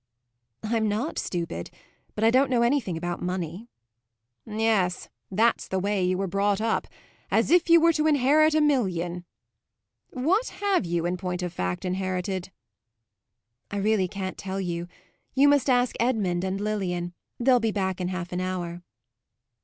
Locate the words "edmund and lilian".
15.99-17.13